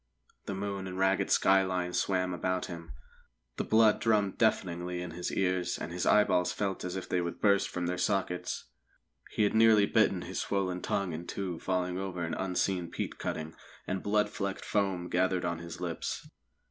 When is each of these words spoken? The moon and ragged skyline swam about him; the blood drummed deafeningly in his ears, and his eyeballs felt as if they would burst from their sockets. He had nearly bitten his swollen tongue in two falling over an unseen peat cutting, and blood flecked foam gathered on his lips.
The 0.47 0.55
moon 0.55 0.87
and 0.87 0.97
ragged 0.97 1.29
skyline 1.29 1.93
swam 1.93 2.33
about 2.33 2.65
him; 2.65 2.91
the 3.57 3.63
blood 3.63 3.99
drummed 4.01 4.39
deafeningly 4.39 4.99
in 4.99 5.11
his 5.11 5.31
ears, 5.31 5.77
and 5.77 5.91
his 5.91 6.07
eyeballs 6.07 6.51
felt 6.51 6.83
as 6.83 6.95
if 6.95 7.07
they 7.07 7.21
would 7.21 7.39
burst 7.39 7.69
from 7.69 7.85
their 7.85 7.99
sockets. 7.99 8.65
He 9.35 9.43
had 9.43 9.53
nearly 9.53 9.85
bitten 9.85 10.23
his 10.23 10.39
swollen 10.39 10.81
tongue 10.81 11.13
in 11.13 11.27
two 11.27 11.59
falling 11.59 11.99
over 11.99 12.23
an 12.23 12.33
unseen 12.33 12.89
peat 12.89 13.19
cutting, 13.19 13.53
and 13.85 14.01
blood 14.01 14.31
flecked 14.31 14.65
foam 14.65 15.07
gathered 15.07 15.45
on 15.45 15.59
his 15.59 15.79
lips. 15.79 16.27